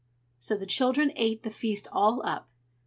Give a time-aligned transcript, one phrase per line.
[0.39, 2.49] So the children ate the feast all up.